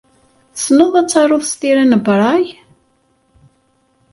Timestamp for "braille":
2.05-2.55